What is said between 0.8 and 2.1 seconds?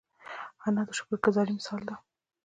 د شکر ګذاري مثال ده